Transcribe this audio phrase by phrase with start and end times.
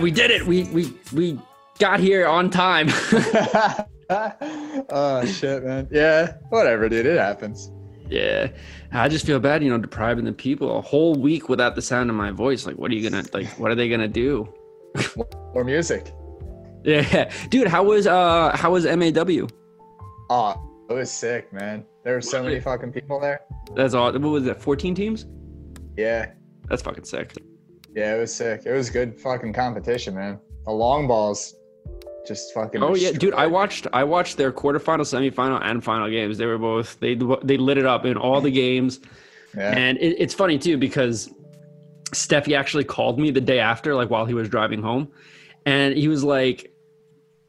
[0.00, 0.46] Man, we did it.
[0.46, 1.38] We we we
[1.78, 2.88] got here on time.
[4.10, 5.88] oh shit, man.
[5.90, 7.04] Yeah, whatever, dude.
[7.04, 7.70] It happens.
[8.08, 8.48] yeah.
[8.92, 12.08] I just feel bad, you know, depriving the people a whole week without the sound
[12.08, 12.64] of my voice.
[12.66, 13.46] Like, what are you gonna like?
[13.58, 14.50] What are they gonna do?
[15.54, 16.14] More music.
[16.82, 17.68] Yeah, dude.
[17.68, 19.48] How was uh how was MAW?
[20.30, 20.54] Oh,
[20.88, 21.84] it was sick, man.
[22.04, 23.42] There were so many fucking people there.
[23.76, 24.10] That's all.
[24.10, 24.62] What was it?
[24.62, 25.26] Fourteen teams?
[25.98, 26.32] Yeah,
[26.70, 27.34] That's fucking sick.
[27.94, 28.62] Yeah, it was sick.
[28.66, 30.38] It was good fucking competition, man.
[30.64, 31.56] The long balls,
[32.26, 32.82] just fucking.
[32.82, 33.34] Oh yeah, dude.
[33.34, 36.38] I watched I watched their quarterfinal, semifinal, and final games.
[36.38, 39.00] They were both they they lit it up in all the games.
[39.56, 39.76] Yeah.
[39.76, 41.30] And it, it's funny too because
[42.12, 45.10] Steffi actually called me the day after, like while he was driving home,
[45.66, 46.72] and he was like,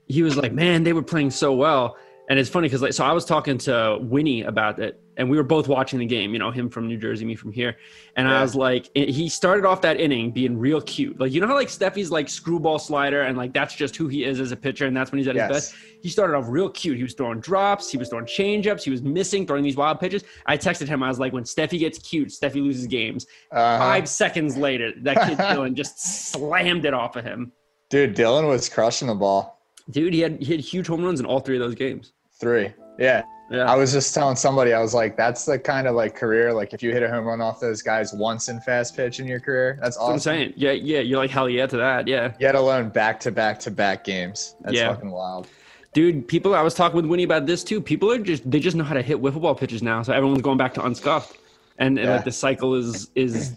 [0.07, 1.97] he was like, man, they were playing so well.
[2.29, 5.37] And it's funny because like, so I was talking to Winnie about it, and we
[5.37, 6.33] were both watching the game.
[6.33, 7.77] You know, him from New Jersey, me from here,
[8.15, 11.19] and I was like, he started off that inning being real cute.
[11.19, 14.23] Like you know how like Steffi's like screwball slider, and like that's just who he
[14.23, 15.47] is as a pitcher, and that's when he's at Yes.
[15.53, 15.75] his best.
[16.01, 16.97] He started off real cute.
[16.97, 20.23] He was throwing drops, he was throwing changeups, he was missing, throwing these wild pitches.
[20.47, 21.03] I texted him.
[21.03, 23.27] I was like, when Steffi gets cute, Steffi loses games.
[23.51, 23.77] Uh-huh.
[23.77, 27.51] Five seconds later, that kid Dylan just slammed it off of him.
[27.89, 29.61] Dude, Dylan was crushing the ball.
[29.91, 32.13] Dude, he had he had huge home runs in all three of those games.
[32.39, 32.73] Three.
[32.97, 33.23] Yeah.
[33.51, 33.71] Yeah.
[33.71, 36.73] I was just telling somebody, I was like, that's the kind of like career, like
[36.73, 39.41] if you hit a home run off those guys once in fast pitch in your
[39.41, 40.53] career, that's That's what I'm saying.
[40.55, 40.99] Yeah, yeah.
[41.01, 42.07] You're like hell yeah to that.
[42.07, 44.55] Yeah, Yet alone back to back to back games.
[44.61, 44.93] That's Yeah.
[44.93, 45.47] fucking wild.
[45.93, 46.25] dude.
[46.29, 46.55] People.
[46.55, 47.81] I was talking with Winnie about this too.
[47.81, 50.01] People are just they just know how to hit wiffle ball pitches now.
[50.01, 51.37] So everyone's going back to unscuffed,
[51.77, 52.15] and, and Yeah.
[52.15, 53.51] like the cycle is is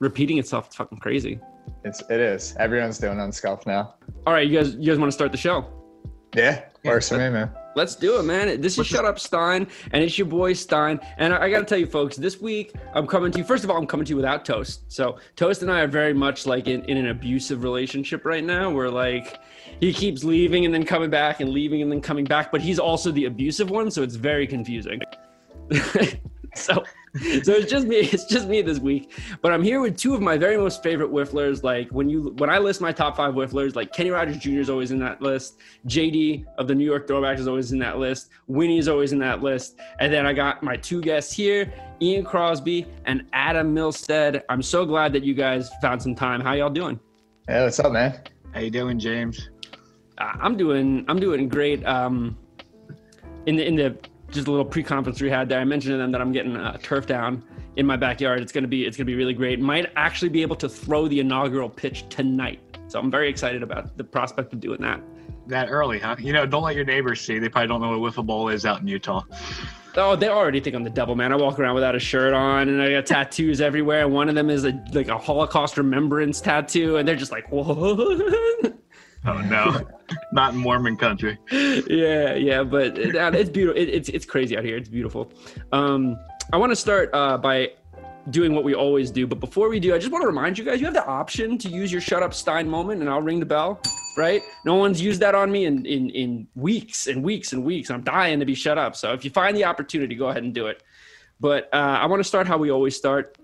[0.00, 0.66] repeating itself.
[0.66, 1.38] It's fucking crazy.
[1.84, 2.56] It's it is.
[2.58, 3.94] Everyone's doing unscuffed now.
[4.26, 4.74] All right, you guys.
[4.74, 5.64] You guys want to start the show?
[6.34, 6.64] Yeah.
[6.84, 7.50] Works for me, man.
[7.76, 8.62] Let's do it, man.
[8.62, 10.98] This is Shut Up Stein, and it's your boy Stein.
[11.18, 13.44] And I, I got to tell you, folks, this week I'm coming to you.
[13.44, 14.90] First of all, I'm coming to you without Toast.
[14.90, 18.70] So Toast and I are very much like in, in an abusive relationship right now.
[18.70, 19.40] Where like
[19.78, 22.78] he keeps leaving and then coming back and leaving and then coming back, but he's
[22.78, 25.02] also the abusive one, so it's very confusing.
[26.54, 26.82] so
[27.42, 29.12] so it's just me it's just me this week.
[29.42, 31.62] But i'm here with two of my very most favorite whifflers.
[31.62, 34.70] Like when you when i list my top five whifflers like kenny rogers jr is
[34.70, 35.58] always in that list.
[35.86, 38.30] Jd of the new york throwbacks is always in that list.
[38.46, 39.78] Winnie is always in that list.
[40.00, 41.72] And then i got my two guests here
[42.02, 44.42] ian crosby and adam milstead.
[44.48, 46.40] I'm so glad that you guys found some time.
[46.40, 47.00] How y'all doing?
[47.48, 48.20] Hey, what's up, man?
[48.52, 49.50] How you doing, James?
[50.18, 51.84] Uh, I'm doing I'm doing great.
[51.86, 52.36] Um,
[53.46, 53.96] in the in the
[54.36, 56.78] just a little pre-conference we had there, I mentioned to them that I'm getting a
[56.78, 57.42] turf down
[57.74, 58.40] in my backyard.
[58.40, 59.58] It's gonna be it's gonna be really great.
[59.60, 62.60] Might actually be able to throw the inaugural pitch tonight.
[62.88, 65.00] So I'm very excited about the prospect of doing that.
[65.48, 66.16] That early, huh?
[66.18, 67.38] You know, don't let your neighbors see.
[67.38, 69.22] They probably don't know what wiffle ball is out in Utah.
[69.96, 71.32] Oh, they already think I'm the devil, man.
[71.32, 74.06] I walk around without a shirt on, and I got tattoos everywhere.
[74.08, 78.76] One of them is a like a Holocaust remembrance tattoo, and they're just like, "What?"
[79.26, 79.86] Oh no,
[80.32, 81.38] not in Mormon country.
[81.50, 83.80] yeah, yeah, but it, uh, it's beautiful.
[83.80, 84.76] It, it's it's crazy out here.
[84.76, 85.32] It's beautiful.
[85.72, 86.16] Um,
[86.52, 87.72] I want to start uh, by
[88.30, 90.64] doing what we always do, but before we do, I just want to remind you
[90.64, 93.40] guys: you have the option to use your "Shut Up Stein" moment, and I'll ring
[93.40, 93.80] the bell.
[94.16, 94.42] Right?
[94.64, 97.90] No one's used that on me in in in weeks and weeks and weeks.
[97.90, 98.94] I'm dying to be shut up.
[98.94, 100.84] So if you find the opportunity, go ahead and do it.
[101.40, 103.36] But uh, I want to start how we always start.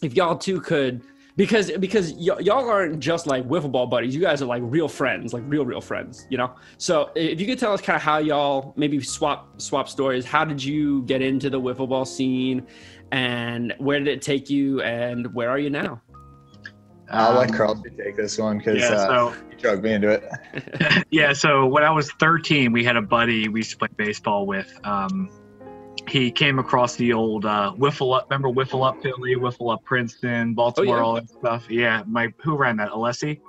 [0.00, 1.02] If y'all two could
[1.36, 4.14] because because y- y'all aren't just like wiffle ball buddies.
[4.14, 6.26] You guys are like real friends, like real real friends.
[6.30, 6.54] You know.
[6.78, 10.24] So if you could tell us kind of how y'all maybe swap swap stories.
[10.24, 12.66] How did you get into the wiffle ball scene,
[13.12, 16.00] and where did it take you, and where are you now?
[17.10, 20.08] I'll let Um, Crosby take this one because Yeah, uh, so he drugged me into
[20.08, 21.04] it.
[21.10, 24.46] yeah, so when I was 13, we had a buddy we used to play baseball
[24.46, 24.72] with.
[24.84, 25.28] Um,
[26.08, 28.26] he came across the old uh, Wiffle Up.
[28.30, 31.04] Remember Wiffle Up Philly, Wiffle Up Princeton, Baltimore, Oh, yeah.
[31.04, 31.70] all that stuff.
[31.70, 32.90] Yeah, my who ran that?
[32.90, 33.40] Alessi.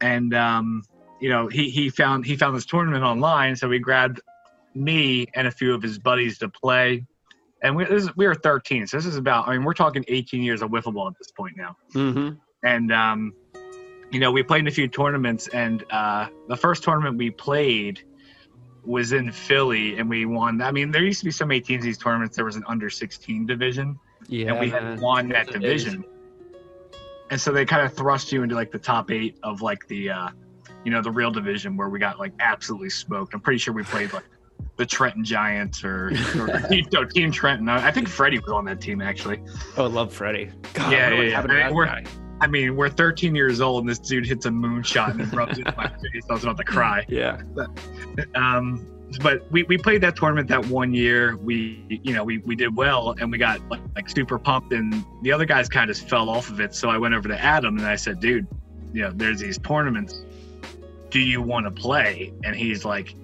[0.00, 0.82] And um,
[1.20, 4.20] you know, he he found he found this tournament online, so he grabbed
[4.74, 7.04] me and a few of his buddies to play.
[7.62, 9.46] And we this is, we were 13, so this is about.
[9.48, 12.36] I mean, we're talking 18 years of wiffle ball at this point now Mm-hmm.
[12.64, 13.34] and um,
[14.10, 18.02] you know we played in a few tournaments and uh, the first tournament we played
[18.84, 21.84] was in philly and we won i mean there used to be so many teams
[21.84, 23.98] in these tournaments there was an under 16 division
[24.28, 24.82] Yeah, and we man.
[24.92, 26.04] had won that division
[27.30, 30.10] and so they kind of thrust you into like the top eight of like the
[30.10, 30.28] uh,
[30.84, 33.82] you know the real division where we got like absolutely smoked i'm pretty sure we
[33.82, 34.24] played like
[34.76, 36.46] the trenton giants or, or
[36.92, 39.40] no, team trenton I think freddie was on that team actually
[39.76, 40.50] Oh, I love Freddie.
[40.72, 41.40] God, Yeah, yeah, yeah.
[41.42, 42.04] I mean, we're- guy?
[42.40, 45.66] I mean, we're 13 years old, and this dude hits a moonshot and rubs it
[45.66, 46.24] in my face.
[46.28, 47.04] I was about to cry.
[47.08, 47.42] Yeah.
[48.34, 48.86] Um,
[49.22, 51.36] but we, we played that tournament that one year.
[51.36, 54.72] We, you know, we, we did well, and we got like, like super pumped.
[54.72, 56.74] And the other guys kind of just fell off of it.
[56.74, 58.46] So I went over to Adam and I said, "Dude,
[58.92, 60.22] you know, there's these tournaments.
[61.10, 62.32] Do you want to play?
[62.44, 63.14] And he's like,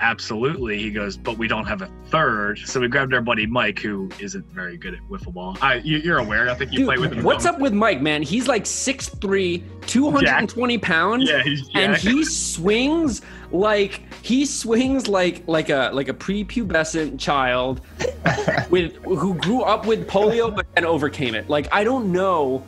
[0.00, 0.78] absolutely.
[0.78, 2.58] He goes, but we don't have a third.
[2.58, 5.56] So we grabbed our buddy Mike, who isn't very good at wiffle ball.
[5.60, 6.48] I, you, you're aware.
[6.48, 7.24] I think you Dude, play with him.
[7.24, 8.22] what's up with Mike, man?
[8.22, 11.28] He's like 6'3", 220 pounds.
[11.28, 13.22] Yeah, he's and he swings
[13.52, 17.80] like he swings like like a like a prepubescent child
[18.70, 21.48] with who grew up with polio but then overcame it.
[21.48, 22.64] Like I don't know.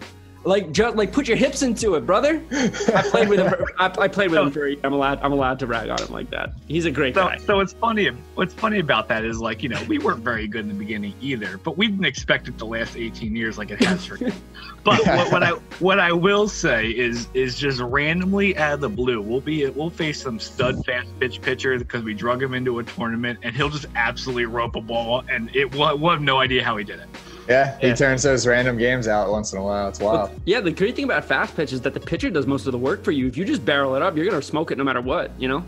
[0.46, 2.40] Like just like put your hips into it, brother.
[2.52, 3.50] I played with him.
[3.50, 4.70] For, I, I played with him for.
[4.84, 5.18] I'm allowed.
[5.20, 6.52] I'm allowed to rag on him like that.
[6.68, 7.38] He's a great So, guy.
[7.38, 8.06] so what's funny
[8.36, 11.14] what's funny about that is like you know we weren't very good in the beginning
[11.20, 14.30] either but we didn't expect it to last 18 years like it has for you
[14.84, 15.50] but what, what i
[15.80, 19.88] what i will say is is just randomly out of the blue we'll be we'll
[19.90, 23.70] face some stud fast pitch pitcher because we drug him into a tournament and he'll
[23.70, 26.98] just absolutely rope a ball and it we'll, we'll have no idea how he did
[27.00, 27.08] it
[27.48, 27.94] Yeah, he Yeah.
[27.94, 29.88] turns those random games out once in a while.
[29.88, 30.30] It's wild.
[30.46, 32.78] Yeah, the great thing about fast pitch is that the pitcher does most of the
[32.78, 33.26] work for you.
[33.28, 35.30] If you just barrel it up, you're gonna smoke it no matter what.
[35.38, 35.64] You know.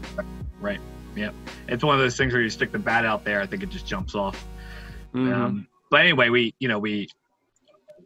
[0.60, 0.80] right
[1.14, 1.30] yeah
[1.68, 3.70] it's one of those things where you stick the bat out there i think it
[3.70, 4.44] just jumps off
[5.14, 5.32] Mhm.
[5.32, 7.08] Um, but anyway, we you know we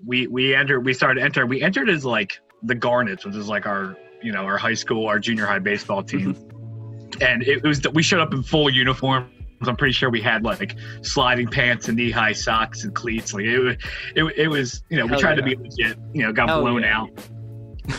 [0.06, 3.66] we we entered we started entering we entered as like the Garnets, which is like
[3.66, 6.36] our you know our high school our junior high baseball team,
[7.20, 9.28] and it was we showed up in full uniform.
[9.68, 13.32] I'm pretty sure we had like sliding pants and knee high socks and cleats.
[13.34, 13.76] Like it, was-
[14.14, 15.36] it, it was you know we tried yeah.
[15.36, 15.98] to be legit.
[16.12, 17.00] You know, got Hell blown yeah.
[17.00, 17.10] out,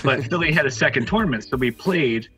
[0.04, 2.30] but Philly had a second tournament, so we played.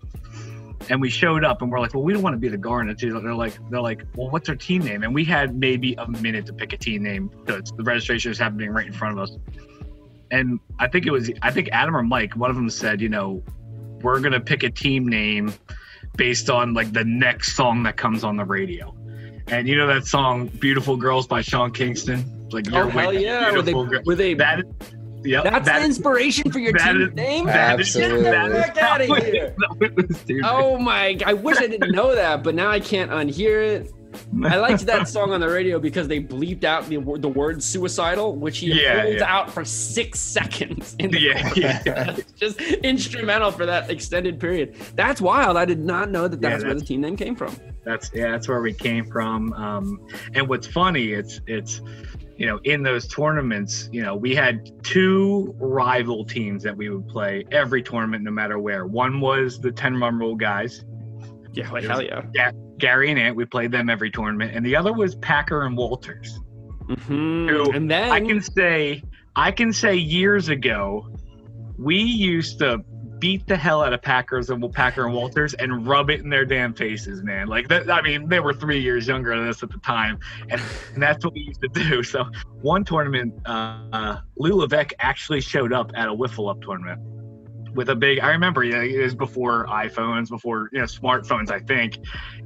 [0.88, 3.02] And we showed up, and we're like, "Well, we don't want to be the Garnets."
[3.02, 6.46] They're like, "They're like, well, what's our team name?" And we had maybe a minute
[6.46, 9.36] to pick a team name because the registration is happening right in front of us.
[10.30, 13.10] And I think it was, I think Adam or Mike, one of them said, "You
[13.10, 13.42] know,
[14.02, 15.54] we're gonna pick a team name
[16.18, 18.96] based on like the next song that comes on the radio."
[19.48, 22.26] And you know that song "Beautiful Girls" by Sean Kingston?
[22.52, 23.52] Like, Oh you're hell yeah!
[23.52, 23.74] Were they?
[23.74, 24.34] beautiful Were they?
[24.34, 24.64] That,
[25.24, 27.46] yep, that's that- the inspiration for your that team is- name.
[27.48, 28.24] that is- Absolutely.
[28.24, 29.56] that is Get the fuck outta how it- here.
[30.40, 30.42] it.
[30.46, 31.18] Oh my!
[31.26, 33.92] I wish I didn't know that, but now I can't unhear it.
[34.46, 38.36] I liked that song on the radio because they bleeped out the the word "suicidal,"
[38.36, 39.36] which he Yeah, holds yeah.
[39.36, 40.96] out for six seconds.
[41.00, 41.58] In the Yeah, chorus.
[41.86, 42.16] yeah.
[42.18, 44.76] It's just instrumental for that extended period.
[44.96, 45.58] That's wild.
[45.58, 47.56] I did not know that Yeah, that's where the team name came from.
[47.86, 49.54] That's yeah, that's where we came from.
[49.54, 50.00] Um,
[50.34, 51.82] and what's funny, it's it's
[52.36, 57.08] you know in those tournaments, you know we had two rival teams that we would
[57.08, 58.86] play every tournament, no matter where.
[58.88, 60.84] One was the Ten Run Rule guys,
[61.54, 62.52] Yeah, like hell yeah.
[62.78, 63.36] Gary and Ant.
[63.36, 66.38] We played them every tournament, and the other was Packer and Walters.
[66.88, 67.50] Mhm.
[67.50, 69.02] Who And then I can say,
[69.36, 71.08] I can say years ago,
[71.78, 72.80] we used to
[73.20, 76.46] beat the hell out of Packers and Packer and Walters and rub it in their
[76.46, 77.48] damn faces, man.
[77.48, 77.90] Like that.
[77.90, 80.20] I mean, they were three years younger than us at the time,
[80.50, 80.62] and,
[80.94, 82.04] and that's what we used to do.
[82.04, 82.26] So
[82.62, 87.00] one tournament, uh, uh, Lou Levesque actually showed up at a wiffle up tournament
[87.76, 88.20] with a big.
[88.20, 91.98] I remember, you know, it was before iPhones, before you know smartphones, I think.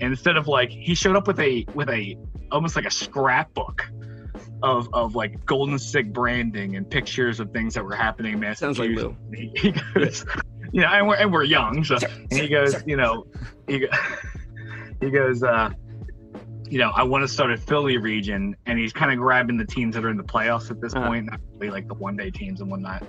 [0.02, 2.18] And instead of like, he showed up with a with a
[2.52, 3.90] almost like a scrapbook
[4.62, 8.80] of of like golden stick branding and pictures of things that were happening in sounds
[8.80, 9.18] like Massachusetts.
[9.30, 9.38] Lou.
[9.38, 10.26] He, he goes,
[10.72, 11.98] you know, and we're and we're young, so
[12.32, 13.26] and he goes, you know,
[13.68, 13.88] he, go-
[15.02, 15.70] he goes, uh,
[16.70, 19.66] you know, I want to start a Philly region, and he's kind of grabbing the
[19.66, 21.08] teams that are in the playoffs at this Uh-huh.
[21.08, 23.04] point, not really like the one day teams and whatnot.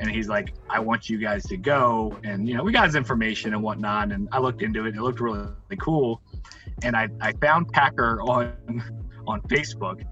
[0.00, 2.94] And he's like, I want you guys to go, and you know, we got his
[2.94, 4.96] information and whatnot, and I looked into it.
[4.96, 6.22] It looked really, really cool,
[6.82, 8.54] and I I found Packer on
[9.26, 10.02] on Facebook.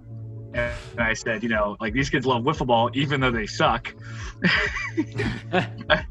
[0.53, 3.95] And I said, you know, like these kids love wiffle ball, even though they suck.
[5.53, 6.05] I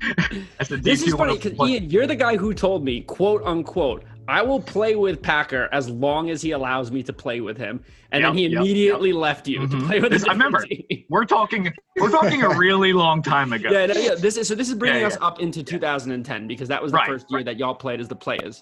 [0.64, 4.42] said, This is funny because Ian, you're the guy who told me, quote unquote, I
[4.44, 7.84] will play with Packer as long as he allows me to play with him.
[8.12, 9.88] And Yep, then he yep, immediately left you to Mhm.
[9.88, 10.60] play with This- his I remember.
[10.66, 10.84] team.
[11.10, 11.74] We're talking.
[12.00, 13.70] We're talking a really long time ago.
[13.72, 14.16] Yeah, no, yeah.
[14.16, 14.54] This is so.
[14.56, 17.44] This is bringing Yeah, us up into 2010 because that was the Right, first year
[17.44, 18.62] that y'all played as the players.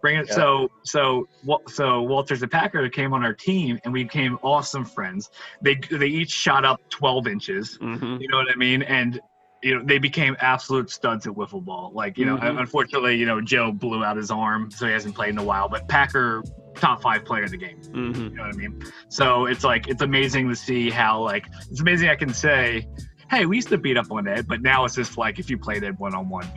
[0.00, 0.26] Bring it.
[0.28, 0.34] Yeah.
[0.34, 1.28] So so
[1.68, 5.28] so Walter's a Packer came on our team, and we became awesome friends.
[5.60, 7.76] They they each shot up 12 inches.
[7.80, 8.82] hmm You know what I mean?
[8.82, 9.20] And
[9.62, 11.90] you know they became absolute studs at wiffle ball.
[11.92, 12.60] Like you know, Mhm.
[12.60, 15.68] unfortunately, you know Joe blew out his arm, so he hasn't played in a while.
[15.68, 16.42] But Packer,
[16.76, 17.80] top five player of the game.
[17.92, 18.76] hmm You know what I mean?
[19.08, 22.86] So it's like it's amazing to see how like it's amazing I can say,
[23.32, 25.58] hey, we used to beat up on Ed, but now it's just like if you
[25.58, 26.48] played Ed one on one,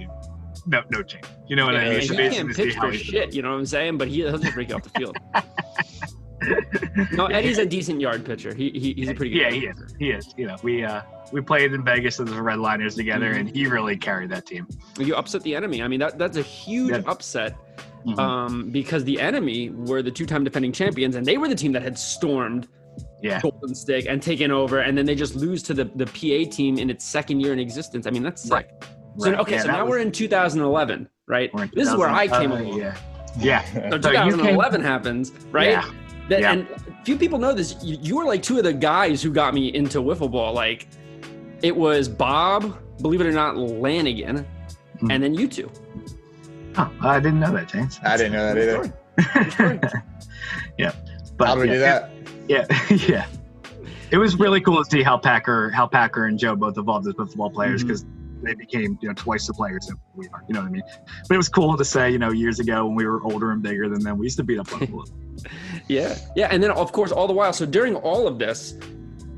[0.66, 1.26] no no change.
[1.48, 1.94] You know what I mean?
[2.00, 3.34] It's he can't pitch for shit.
[3.34, 3.98] You know what I'm saying?
[3.98, 5.18] But he, doesn't break off the field.
[7.14, 8.54] no, Eddie's a decent yard pitcher.
[8.54, 9.42] He, he he's a pretty good.
[9.42, 9.96] Yeah, he is.
[10.00, 10.34] He is.
[10.38, 11.02] You know, we uh
[11.32, 13.40] we played in Vegas as the Redliners together, Mhm.
[13.42, 14.68] and he really carried that team.
[14.98, 15.84] You upset the enemy.
[15.84, 17.02] I mean, that that's a huge Yeah.
[17.12, 17.56] upset
[18.06, 18.18] Mhm.
[18.18, 21.84] um, because the enemy were the two-time defending champions, and they were the team that
[21.84, 22.68] had stormed
[23.22, 26.50] yeah, Golden Stick and taken over, and then they just lose to the the PA
[26.52, 28.08] team in its second year in existence.
[28.08, 28.52] I mean, that's sick.
[28.52, 28.68] Right.
[29.22, 31.54] So Right, okay, yeah, so now was- we're in 2011, right?
[31.54, 32.78] we're This is where I came uh, along.
[32.80, 32.98] Yeah.
[33.40, 33.64] Yeah.
[33.92, 35.70] So So came- 2011 happens, right?
[35.72, 35.90] Yeah.
[36.30, 36.52] That, Yeah.
[36.54, 36.68] And
[37.06, 37.76] few people know this.
[37.84, 40.54] You, you were like two of the guys who got me into wiffle ball.
[40.54, 40.88] Like,
[41.62, 44.46] it was Bob, believe it or not, Lanigan,
[45.02, 45.12] Mhm.
[45.12, 45.70] and then you two.
[46.78, 48.00] Oh, I didn't know that, James.
[48.04, 48.72] I didn't know that either.
[48.74, 49.52] story.
[49.52, 49.80] True story.
[51.38, 52.10] But How do we yeah, do that?
[52.48, 52.66] Yeah,
[53.08, 53.26] yeah.
[54.12, 57.14] It was really cool to see how Packer, how Packer and Joe both evolved as
[57.16, 58.06] football players because
[58.44, 60.44] they became, you know, twice the players that we are.
[60.48, 60.84] You know what I mean?
[61.28, 63.62] But it was cool to say, you know, years ago when we were older and
[63.62, 65.04] bigger than them, we used to beat up on them.
[65.88, 67.52] Yeah, yeah, and then of course all the while.
[67.52, 68.76] So during all of this,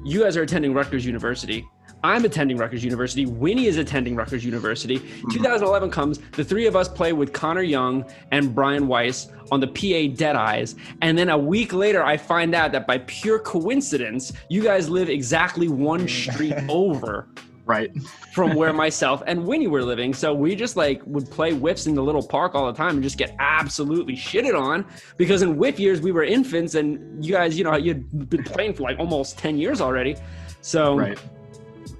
[0.03, 1.65] you guys are attending Rutgers University.
[2.03, 3.25] I'm attending Rutgers University.
[3.25, 4.99] Winnie is attending Rutgers University.
[4.99, 5.29] Mm-hmm.
[5.29, 6.19] 2011 comes.
[6.31, 10.35] The three of us play with Connor Young and Brian Weiss on the PA Dead
[10.35, 10.75] Eyes.
[11.01, 15.09] And then a week later, I find out that by pure coincidence, you guys live
[15.09, 17.29] exactly one street over
[17.65, 17.91] right?
[18.33, 20.13] from where myself and Winnie were living.
[20.13, 23.03] So we just like would play whips in the little park all the time and
[23.03, 24.85] just get absolutely shitted on
[25.17, 28.73] because in whip years we were infants and you guys, you know, you'd been playing
[28.73, 30.15] for like almost 10 years already.
[30.61, 31.19] So Right.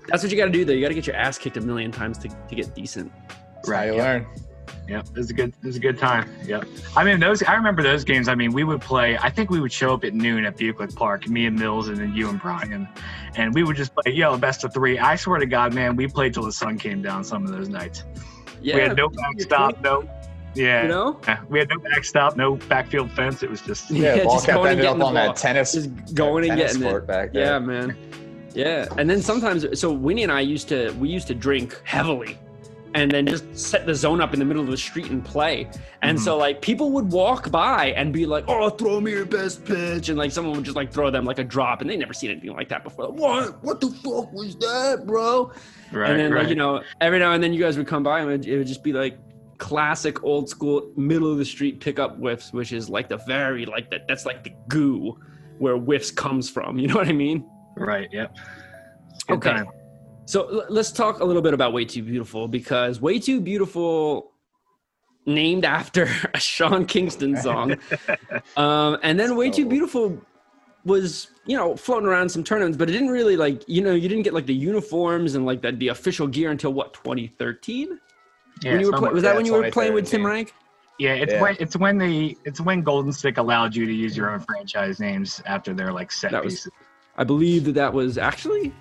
[0.08, 0.74] that's what you got to do though.
[0.74, 3.12] You got to get your ass kicked a million times to, to get decent.
[3.68, 4.04] right how you yeah.
[4.04, 4.28] learn.
[4.88, 6.30] Yep, it was a good, it was a good time.
[6.46, 6.68] Yep.
[6.96, 7.42] I mean, those.
[7.44, 8.28] I remember those games.
[8.28, 9.18] I mean, we would play.
[9.18, 11.98] I think we would show up at noon at Buccleuch Park, me and Mills, and
[11.98, 12.88] then you and Brian,
[13.36, 15.00] and we would just play, yo, best of three.
[15.00, 17.70] I swear to God, man, we played till the sun came down some of those
[17.70, 18.04] nights.
[18.62, 18.76] Yeah.
[18.76, 20.08] we had no backstop, no.
[20.56, 20.84] Yeah.
[20.84, 21.20] You know?
[21.28, 23.42] Yeah, we had no backstop, no backfield fence.
[23.44, 25.14] It was just Yeah, Yeah, ball just kept going and ended up getting the on
[25.14, 25.34] ball.
[25.34, 25.74] that tennis.
[25.74, 27.08] Just going and tennis getting it.
[27.08, 27.46] back there.
[27.46, 27.98] Yeah, man.
[28.54, 32.38] Yeah, and then sometimes, so Winnie and I used to we used to drink heavily,
[32.96, 35.70] and then just set the zone up in the middle of the street and play.
[36.02, 36.42] And so mm-hmm.
[36.42, 40.18] like people would walk by and be like, "Oh, throw me your best pitch," and
[40.18, 42.54] like someone would just like throw them like a drop, and they never seen anything
[42.54, 43.08] like that before.
[43.08, 43.64] Like, what?
[43.64, 45.52] What the fuck was that, bro?
[45.92, 46.10] right.
[46.10, 46.42] and then right.
[46.42, 48.48] like you know, every now and then you guys would come by and it would,
[48.48, 49.18] it would just be like
[49.58, 53.90] classic old school middle of the street pickup whiffs, which is like the very like
[53.92, 54.08] that.
[54.08, 55.18] That's like the goo
[55.60, 56.78] where whiffs comes from.
[56.84, 57.50] You know what I mean?
[57.78, 58.10] right.
[58.12, 58.36] Yep.
[59.28, 59.52] Good Okay.
[59.52, 59.68] time.
[60.26, 64.32] So l- let's talk a little bit about Way Too Beautiful because Way Too Beautiful,
[65.26, 67.78] named after a Sean Kingston song,
[68.58, 70.18] um, and then Way Too Beautiful
[70.86, 74.08] was you know floating around some tournaments, but it didn't really like you know you
[74.10, 78.00] didn't get like the uniforms and like the, the official gear until what 2013
[78.62, 79.00] Yeah, when you were somewhat.
[79.10, 80.54] play- was that when you were playing with Tim Rank?
[81.00, 81.42] Yeah, it's Yeah.
[81.42, 85.00] when it's when the it's when Golden Stick allowed you to use your own franchise
[85.00, 86.72] names after their like set That was- pieces.
[87.16, 88.74] I believe that that was actually,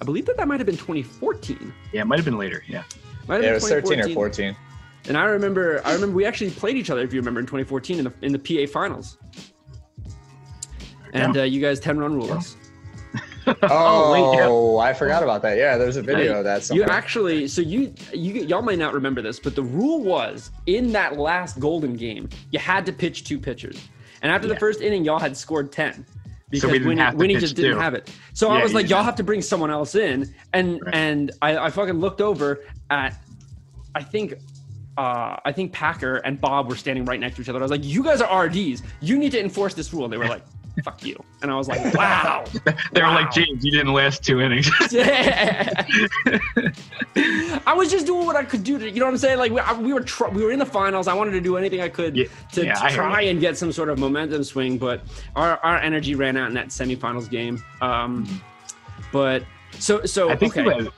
[0.00, 1.72] I believe that that might have been 2014.
[1.92, 2.62] Yeah, it might have been later.
[2.66, 2.84] Yeah.
[3.26, 4.56] Might have Yeah, been it was 13 or 14.
[5.08, 7.98] And I remember, I remember we actually played each other, if you remember, in 2014
[7.98, 9.18] in the in the PA finals.
[11.12, 12.56] And uh, you guys 10 run rule us.
[13.62, 14.90] Oh, wait, yeah.
[14.90, 15.56] I forgot about that.
[15.56, 16.68] Yeah, there's a video of that.
[16.68, 20.92] You actually, so you, you, y'all might not remember this, but the rule was in
[20.92, 23.88] that last golden game, you had to pitch two pitchers,
[24.20, 26.04] and after the first inning, y'all had scored ten
[26.50, 28.10] because we didn't Winnie, Winnie just didn't have it.
[28.32, 30.94] So I was like, y'all have have to bring someone else in, and Right.
[30.94, 33.14] and I, I fucking looked over at,
[33.94, 34.34] I think.
[34.96, 37.60] Uh, I think Packer and Bob were standing right next to each other.
[37.60, 38.82] I was like, "You guys are RDs.
[39.00, 40.42] You need to enforce this rule." And they were like,
[40.84, 42.44] "Fuck you!" And I was like, "Wow."
[42.92, 43.14] They were Wow.
[43.14, 44.70] like, James, you didn't last two innings.
[47.66, 49.38] I was just doing what I could do to, you know what I'm saying?
[49.38, 51.08] Like we, I, we were tr- we were in the finals.
[51.08, 53.56] I wanted to do anything I could Yeah, to, yeah, to I try and get
[53.56, 55.02] some sort of momentum swing, but
[55.36, 57.62] our, our energy ran out in that semifinals game.
[57.80, 58.40] Um,
[59.12, 59.44] but
[59.78, 60.84] so so I think okay.
[60.84, 60.88] had,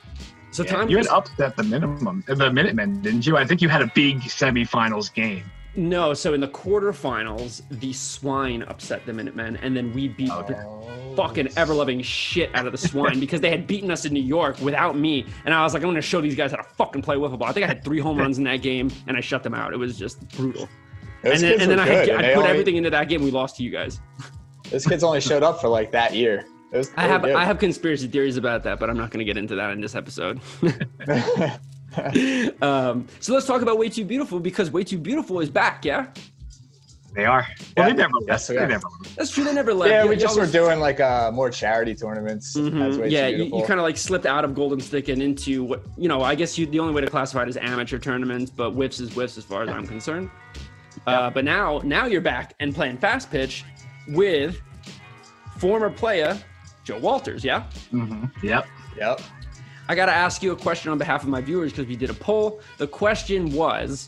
[0.51, 3.37] so yeah, time you had upset the minimum, the Minutemen, didn't you?
[3.37, 5.43] I think you had a big semifinals game.
[5.75, 6.13] No.
[6.13, 11.13] So in the quarterfinals, the Swine upset the Minutemen, and then we beat the Oh.
[11.15, 14.23] fucking ever loving shit out of the swine because they had beaten us in New
[14.23, 15.25] York without me.
[15.45, 17.49] And I was like, I'm gonna show these guys how to fucking play wiffle ball.
[17.49, 19.73] I think I had three home runs in that game and I shut them out.
[19.73, 20.67] It was just brutal.
[21.23, 23.23] Those and then, and then I, had, I put only- everything into that game.
[23.23, 23.99] We lost to you guys.
[24.71, 26.45] Those kids only showed up for like that year.
[26.71, 27.35] Was, I have good.
[27.35, 29.93] I have conspiracy theories about that, but I'm not gonna get into that in this
[29.95, 30.39] episode.
[32.61, 35.83] um, so let's talk about Way Too Beautiful because Way Too Beautiful is back.
[35.85, 36.07] Yeah,
[37.13, 37.45] They are.
[37.75, 37.93] Well, Yeah.
[37.93, 38.49] they never Yes, left.
[38.49, 39.15] we They never left.
[39.17, 39.43] that's true.
[39.43, 39.91] They never left.
[39.91, 42.55] yeah, You- we just were doing like uh, more charity tournaments.
[42.55, 42.97] Mhm.
[42.99, 45.83] That's yeah, you, you kind of like slipped out of Golden Stick and into what
[45.97, 46.21] you know.
[46.21, 49.13] I guess you the only way to classify it is amateur tournaments, but whiffs is
[49.13, 50.29] whiffs as far as I'm concerned.
[51.07, 53.65] Uh, but now, now you're back and playing fast pitch
[54.09, 54.61] with
[55.57, 56.37] former player
[56.85, 57.43] Joe Walters.
[57.43, 58.65] Yeah, hmm Yep.
[58.97, 59.21] Yep.
[59.91, 62.09] I got to ask you a question on behalf of my viewers because we did
[62.09, 62.61] a poll.
[62.77, 64.07] The question was,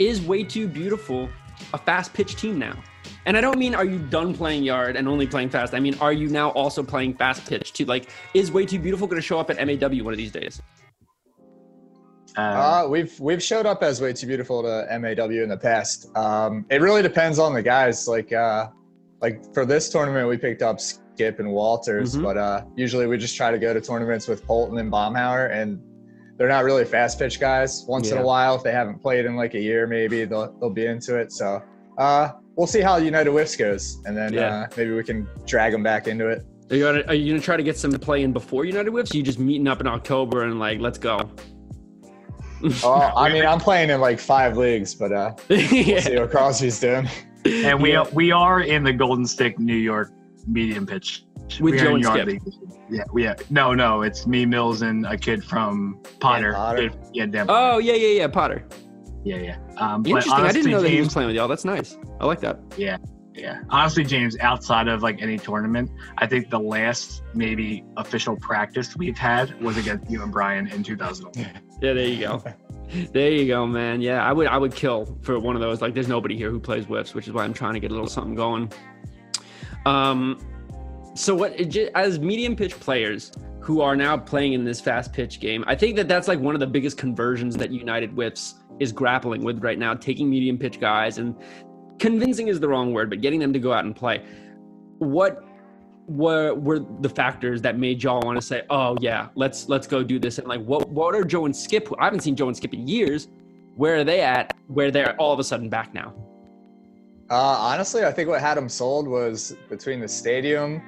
[0.00, 1.28] is Way Too Beautiful
[1.72, 2.76] a fast pitch team now?
[3.24, 5.72] And I don't mean are you done playing yard and only playing fast.
[5.72, 7.84] I mean, are you now also playing fast pitch too?
[7.84, 10.60] Like, is Way Too Beautiful going to show up at MAW one of these days?
[12.36, 16.10] Uh, Uh, we've we've showed up as way too beautiful to MAW in the past.
[16.16, 18.08] Um, it really depends on the guys.
[18.08, 18.66] Like uh,
[19.22, 20.80] like for this tournament, we picked up
[21.14, 22.22] Skip and Walters, Mhm.
[22.24, 25.80] but uh, usually we just try to go to tournaments with Polton and Baumhauer, and
[26.36, 27.84] they're not really fast pitch guys.
[27.88, 30.70] Once in a while, if they haven't played in like a year, maybe they'll they'll
[30.70, 31.30] be into it.
[31.32, 31.62] So
[31.98, 34.62] uh, we'll see how United Whiffs goes, and then Yeah.
[34.62, 36.42] uh, maybe we can drag them back into it.
[36.70, 38.90] Are you, gonna, are you gonna try to get some to play in before United
[38.90, 39.14] Whiffs?
[39.14, 41.30] Or you just meeting up in October and like, let's go.
[42.82, 46.00] Oh, I mean, I'm playing in like five leagues, but uh, yeah.
[46.00, 47.06] see what Crosby's doing.
[47.44, 48.06] and we Yeah.
[48.12, 50.10] we are in the Golden Stick, New York
[50.46, 51.24] medium pitch.
[51.60, 52.26] With We Joe and yard Skip.
[52.26, 52.42] league.
[52.90, 53.34] Yeah, we yeah.
[53.50, 56.52] No, no, it's me, Mills, and a kid from Potter.
[56.54, 56.88] Potter.
[56.90, 57.46] Kid- Yeah, Dan.
[57.48, 58.28] Oh yeah, yeah, yeah.
[58.28, 58.66] Potter.
[59.24, 59.56] yeah, yeah.
[59.78, 60.32] Um, but Interesting.
[60.32, 61.48] I didn't honestly, know that he was playing with y'all.
[61.48, 61.96] That's nice.
[62.20, 62.60] I like that.
[62.76, 62.96] Yeah.
[63.34, 63.62] Yeah.
[63.68, 69.18] Honestly, James, outside of like any tournament, I think the last maybe official practice we've
[69.18, 71.52] had was against you and Brian in 2011.
[71.82, 72.42] Yeah, there you go.
[73.12, 74.00] There you go, man.
[74.00, 75.82] Yeah, I would I would kill for one of those.
[75.82, 77.94] Like, there's nobody here who plays whips, which is why I'm trying to get a
[77.94, 78.70] little something going.
[79.86, 80.38] Um,
[81.14, 81.58] so what
[81.94, 85.96] as medium pitch players who are now playing in this fast pitch game, I think
[85.96, 89.78] that that's like one of the biggest conversions that United Whiffs is grappling with right
[89.78, 91.34] now, taking medium pitch guys and
[91.98, 94.24] convincing is the wrong word, but getting them to go out and play.
[94.98, 95.44] What
[96.06, 100.02] were were the factors that made y'all want to say, "Oh yeah, let's let's go
[100.02, 100.38] do this"?
[100.38, 101.88] And like, what what are Joe and Skip?
[101.98, 103.28] I haven't seen Joe and Skip in years.
[103.76, 104.56] Where are they at?
[104.66, 106.14] Where they're all of a sudden back now?
[107.30, 110.82] Uh, honestly, I think what had them sold was between the stadium,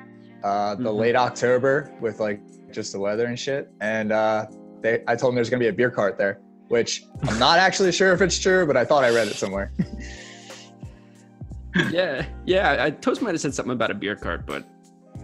[0.45, 0.97] uh, the Mhm.
[0.99, 4.47] late October with like just the weather and shit, and uh,
[4.83, 5.03] they.
[5.09, 8.13] I told them there's gonna be a beer cart there, which I'm not actually sure
[8.13, 9.73] if it's true, but I thought I read it somewhere.
[11.91, 12.77] yeah, yeah.
[12.85, 14.65] I, Toast might have said something about a beer cart, but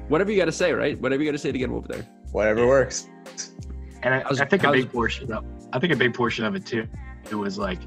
[0.09, 1.01] whatever you got to say, right?
[1.01, 2.07] Whatever you got to say to get them over there.
[2.33, 3.09] Whatever works.
[4.03, 5.45] And I, I was- I think I a was- big portion of
[5.75, 6.87] I think a big portion of it too.
[7.31, 7.79] It was like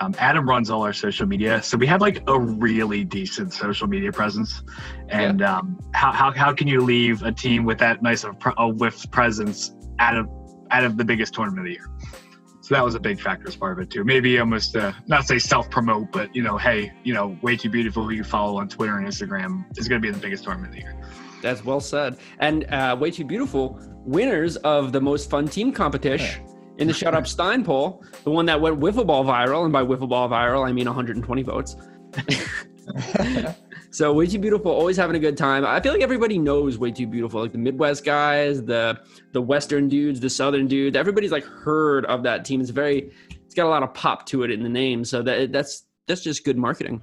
[0.00, 3.86] um, Adam runs all our social media, so we had like a really decent social
[3.86, 4.62] media presence.
[5.08, 8.68] And um, how, how how can you leave a team with that nice of a
[8.68, 10.28] whiff presence out of
[10.70, 11.90] out of the biggest tournament of the year?
[12.60, 14.02] So that was a big factor as part of it too.
[14.02, 17.70] Maybe almost uh, not say self promote, but you know, hey, you know, way too
[17.70, 20.70] beautiful who you follow on Twitter and Instagram is going to be the biggest tournament
[20.70, 20.96] of the year.
[21.42, 22.18] That's well said.
[22.38, 23.80] And uh, way too beautiful.
[24.04, 26.44] Winners of the most fun team competition
[26.78, 29.82] in the Shut Up Stein poll, the one that went wiffle ball viral, and by
[29.82, 31.76] wiffle ball viral I mean 120 votes.
[33.90, 35.64] so way too beautiful, always having a good time.
[35.64, 39.00] I feel like everybody knows way too beautiful, like the Midwest guys, the
[39.32, 40.96] the Western dudes, the Southern dudes.
[40.96, 42.60] Everybody's like heard of that team.
[42.60, 45.04] It's very, it's got a lot of pop to it in the name.
[45.04, 47.02] So that that's that's just good marketing.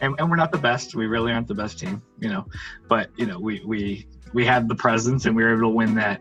[0.00, 0.94] and, and we're not the best.
[0.94, 2.46] We really aren't the best team, you know.
[2.88, 5.94] But you know, we we we had the presence, and we were able to win
[5.94, 6.18] that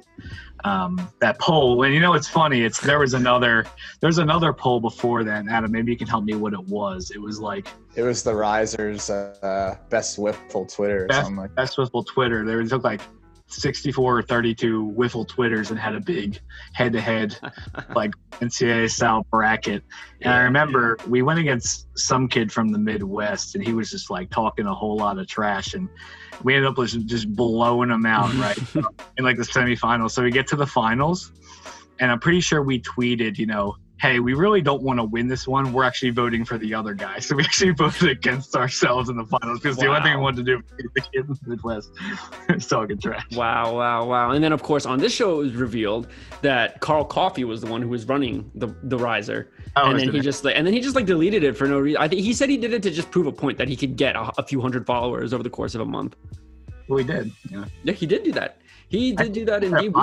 [0.64, 1.84] um, that poll.
[1.84, 2.62] And you know, it's funny.
[2.62, 3.66] It's there was another
[4.02, 5.40] there's another poll before that.
[5.42, 7.12] and Adam, maybe you can help me what it was.
[7.14, 11.54] It was like It was the Risers uh, best whiffle Twitter or Best- something like.
[11.56, 12.46] best Wiffle Twitter.
[12.46, 13.02] There was looked like
[13.48, 16.40] 64 or 32 Wiffle Twitters and had a big
[16.74, 17.38] head to head
[17.96, 19.84] like NCAA style bracket.
[20.22, 20.44] And I Yeah.
[20.46, 24.66] remember we went against some kid from the Midwest, and he was just like talking
[24.66, 25.88] a whole lot of trash, and
[26.44, 28.58] we ended up just, just blowing them out right
[29.18, 30.12] in like the semifinals.
[30.12, 31.32] So we get to the finals,
[32.00, 33.76] and I'm pretty sure we tweeted, you know.
[33.98, 35.72] Hey, we really don't want to win this one.
[35.72, 37.20] We're actually voting for the other guy.
[37.26, 40.46] So we actually voted against ourselves in the finals because the only thing we wanted
[40.46, 41.92] to do was the kid in the Midwest.
[42.50, 43.26] it's talking trash.
[43.32, 44.32] Wow, wow, wow.
[44.32, 46.08] And then, of course, on this show, it was revealed
[46.42, 49.50] that Carl Coffey was the one who was running the, the riser.
[49.76, 51.80] Oh, and then he just like, and then he just like deleted it for no
[51.80, 52.02] reason.
[52.02, 53.96] I think he said he did it to just prove a point that he could
[53.96, 56.16] get a, a few hundred followers over the course of a month.
[56.90, 57.32] we did.
[57.50, 57.66] Yeah.
[57.84, 58.60] Yeah, he did do that.
[58.90, 59.94] He did do that indeed.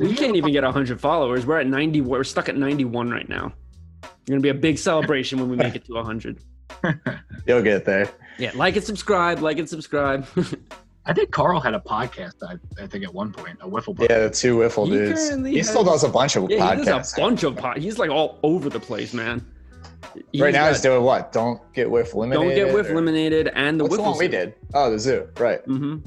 [0.00, 0.08] We, podcast.
[0.08, 1.46] Did we you can't even get 100 followers.
[1.46, 2.00] We're at 90.
[2.00, 3.52] We're stuck at 91 right now.
[4.02, 6.38] It's gonna be a big celebration when we make it to 100.
[7.46, 8.08] You'll get there.
[8.38, 9.40] Yeah, like and subscribe.
[9.40, 10.26] Like and subscribe.
[11.06, 12.34] I think Carl had a podcast.
[12.42, 13.98] I, I think at one point a wiffle.
[13.98, 15.28] Yeah, the two whiffle He dudes.
[15.28, 16.84] currently He still does a bunch of yeah, he podcasts.
[16.84, 17.78] does a bunch of pod.
[17.78, 19.44] He's like all over the place, man.
[20.32, 21.32] He's right now, got he's doing what?
[21.32, 22.40] Don't get whiff limited.
[22.40, 24.54] Don't get whiff or- eliminated and the What's the one we did?
[24.74, 25.28] Oh, the zoo.
[25.38, 25.60] Right.
[25.64, 25.98] hmm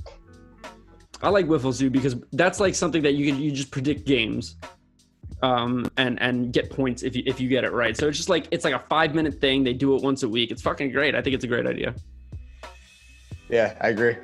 [1.24, 4.58] I like wiffle zoo because that's like something that you can you just predict games,
[5.42, 7.96] um, and and get points if you if you get it right.
[7.96, 9.64] So it's just like it's like a five minute thing.
[9.64, 10.52] They do it once a week.
[10.52, 11.16] It's fucking great.
[11.16, 11.96] I think it's a great idea.
[13.50, 14.18] Yeah, I agree.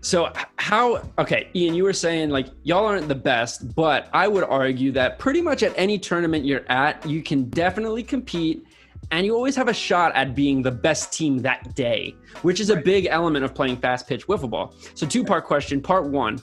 [0.00, 4.44] So how okay, Ian, you were saying like y'all aren't the best, but I would
[4.44, 8.66] argue that pretty much at any tournament you're at, you can definitely compete
[9.10, 12.70] and you always have a shot at being the best team that day, which is
[12.70, 14.74] a big element of playing fast pitch wiffle ball.
[14.94, 15.80] So two part question.
[15.80, 16.40] Part 1,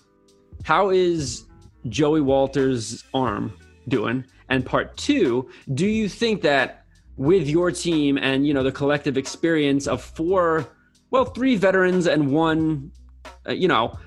[0.63, 1.45] how is
[1.89, 3.53] Joey Walters' arm
[3.87, 4.25] doing?
[4.49, 6.85] And part two, do you think that
[7.17, 10.67] with your team and you know the collective experience of four,
[11.11, 12.91] well, three veterans and one,
[13.47, 13.97] uh, you know,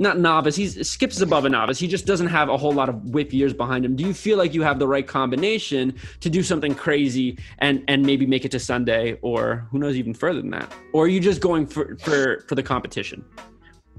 [0.00, 0.56] not novice.
[0.56, 1.78] He's skips above a novice.
[1.78, 3.94] He just doesn't have a whole lot of whip years behind him.
[3.94, 8.04] Do you feel like you have the right combination to do something crazy and and
[8.04, 10.72] maybe make it to Sunday or who knows even further than that?
[10.94, 13.24] Or are you just going for for for the competition?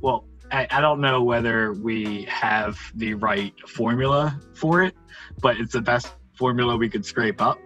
[0.01, 4.95] Well, I, I don't know whether we have the right formula for it,
[5.39, 7.59] but it's the best formula we could scrape up.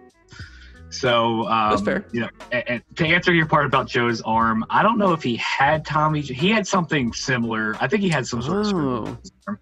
[0.96, 2.06] So um, That's fair.
[2.12, 5.22] You know, and, and to answer your part about Joe's arm, I don't know if
[5.22, 6.20] he had Tommy.
[6.22, 7.76] He had something similar.
[7.80, 9.18] I think he had some sort of.
[9.48, 9.56] Oh,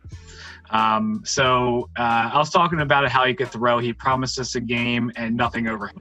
[0.71, 3.79] Um, so uh, I was talking about how he could throw.
[3.79, 6.01] He promised us a game and nothing over him.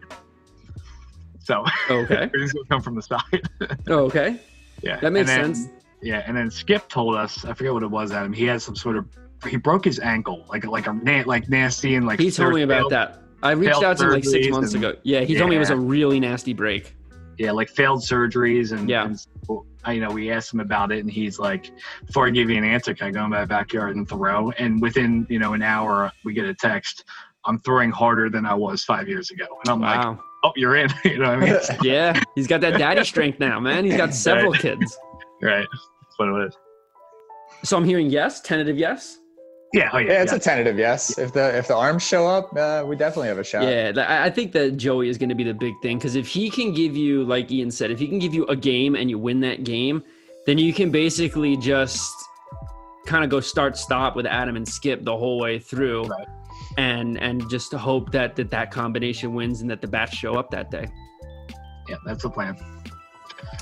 [1.40, 2.16] So okay.
[2.24, 3.42] everything's gonna come from the side.
[3.88, 4.40] Oh, okay.
[4.82, 5.70] yeah, That makes then- sense.
[6.02, 8.34] Yeah, and then Skip told us, I forget what it was, Adam.
[8.34, 9.06] He had some sort of
[9.48, 10.92] he broke his ankle, like like a
[11.26, 13.23] like nasty and like He told me about that.
[13.44, 14.98] I reached out to him like six months and- ago.
[15.04, 16.96] Yeah, he told me it was a really nasty break.
[17.38, 19.06] Yeah, like failed surgeries and Yeah.
[19.06, 21.72] and so, I you know we asked him about it and he's like,
[22.06, 24.52] before I give you an answer, can I go in my backyard and throw?
[24.52, 27.04] And within you know an hour, we get a text.
[27.46, 30.20] I'm throwing harder than I was five years ago, and I'm like, Wow.
[30.46, 30.90] oh, you're in.
[31.04, 31.60] you know what I mean?
[31.84, 33.84] Yeah, he's got that daddy strength now, man.
[33.84, 34.62] He's got several Right.
[34.62, 34.98] kids.
[35.42, 35.68] right.
[35.72, 36.56] That's what it is.
[37.64, 39.20] So I'm hearing yes, tentative yes.
[39.74, 39.90] Yeah.
[39.92, 40.12] Oh yeah.
[40.14, 40.38] Yeah, it's yeah.
[40.38, 41.18] a tentative yes.
[41.18, 43.64] If the if the arms show up, uh, we definitely have a shot.
[43.64, 46.28] Yeah, I I think that Joey is going to be the big thing because if
[46.28, 49.10] he can give you, like Ian said, if he can give you a game and
[49.10, 50.04] you win that game,
[50.46, 52.14] then you can basically just
[53.08, 56.28] kind of go start stop with Adam and Skip the whole way through, Right.
[56.78, 60.52] and and just hope that that that combination wins and that the bats show up
[60.52, 60.88] that day.
[61.90, 62.56] yeah, that's the plan.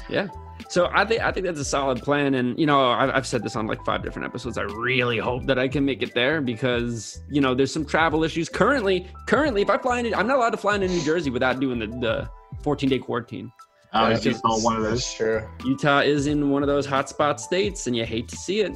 [0.10, 0.28] Yeah.
[0.70, 3.44] So I think I think that's a solid plan, and you know I've, I've said
[3.44, 4.58] this on like five different episodes.
[4.58, 8.24] I really hope that I can make it there because you know there's some travel
[8.24, 9.08] issues currently.
[9.28, 11.80] Currently, if I fly into, I'm not allowed to fly into New Jersey without doing
[11.80, 12.30] the, the
[12.64, 13.52] 14 day quarantine.
[13.94, 15.00] Uh, it's just all one of those.
[15.00, 15.48] That's true.
[15.66, 18.74] Utah is in one of those hotspot states, and you hate to see it.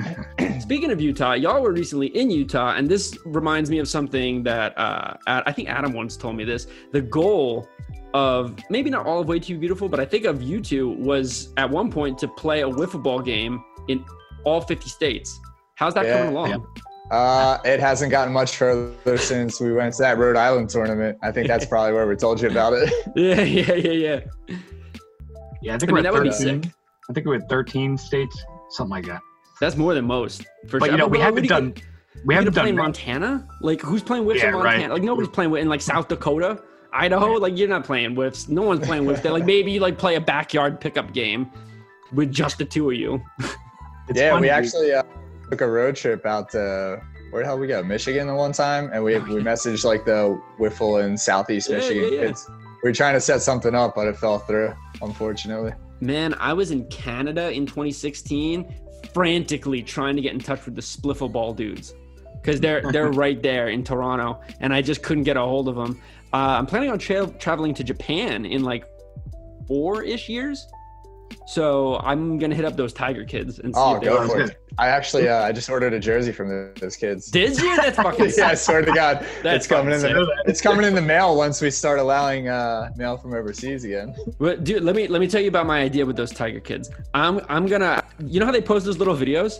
[0.60, 4.76] Speaking of Utah, y'all were recently in Utah, and this reminds me of something that
[4.78, 6.66] uh, I think Adam once told me this.
[6.92, 7.68] The goal
[8.14, 11.52] of maybe not all of Way Too Beautiful, but I think of you two was
[11.56, 14.04] at one point to play a wiffle ball game in
[14.44, 15.40] all 50 states.
[15.76, 16.50] How's that Yeah, coming along?
[16.50, 16.56] yeah.
[17.16, 21.18] Uh, it hasn't gotten much further since we went to that Rhode Island tournament.
[21.22, 22.92] I think that's probably where we told you about it.
[23.16, 24.20] Yeah, yeah, yeah, yeah.
[25.62, 26.62] Yeah, I think I mean, we're that at would be 13.
[26.62, 26.72] sick.
[27.08, 29.20] I think we're at 13 states, something like that.
[29.60, 30.44] That's more than most.
[30.68, 30.92] For But sure.
[30.92, 31.70] you know, we But what do haven't done.
[31.72, 31.84] get-
[32.24, 32.68] We haven't gonna play done.
[32.70, 33.48] in Montana?
[33.60, 34.64] Like, who's playing whiffs Yeah, in right.
[34.78, 34.94] Montana?
[34.94, 36.60] Like, nobody's playing with in like South Dakota,
[36.92, 37.32] Idaho.
[37.34, 38.48] Like, you're not playing whiffs.
[38.48, 39.20] No one's playing whiffs.
[39.22, 39.32] there.
[39.32, 41.50] Like, maybe you like play a backyard pickup game
[42.12, 43.22] with just the two of you.
[44.14, 45.04] Yeah, funny, we actually uh,
[45.48, 47.00] took a road trip out to
[47.30, 47.82] where the hell we go?
[47.82, 52.04] Michigan the one time, and we we messaged like the wiffle in Southeast Yeah, Michigan
[52.04, 52.26] yeah, yeah.
[52.26, 52.50] kids.
[52.82, 55.72] We were trying to set something up, but it fell through, unfortunately.
[56.00, 58.74] Man, I was in Canada in 2016,
[59.14, 61.94] frantically trying to get in touch with the Spliffle Ball dudes
[62.42, 65.76] because they're they're right there in Toronto, and I just couldn't get a hold of
[65.76, 66.02] them.
[66.32, 68.84] Uh, I'm planning on tra- traveling to Japan in like
[69.68, 70.66] four ish years,
[71.46, 74.40] so I'm gonna hit up those Tiger kids and see Oh, if they go for
[74.40, 74.56] it!
[74.78, 77.30] I actually uh, I just ordered a jersey from those kids.
[77.30, 77.76] Did you?
[77.76, 80.16] That's fucking yeah, I swear to God, That's it's coming in the sick.
[80.46, 84.14] it's coming in the mail once we start allowing uh, mail from overseas again.
[84.38, 86.90] Well, dude, let me let me tell you about my idea with those Tiger kids.
[87.12, 89.58] I'm I'm gonna, you know how they post those little videos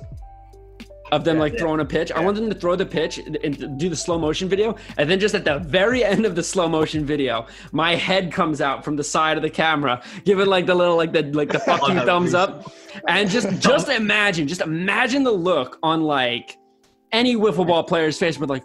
[1.13, 1.59] of them Yeah, like yeah.
[1.61, 2.11] throwing a pitch.
[2.11, 5.21] I want them to throw the pitch and do the slow motion video, and then
[5.21, 8.97] just at the very end of the slow motion video, my head comes out from
[8.97, 11.93] the side of the camera, giving like the little like the like the fuck Oh,
[11.93, 12.73] you thumbs be up,
[13.07, 16.59] and just just imagine, just imagine the look on like
[17.13, 18.65] any wiffle ball player's face with like.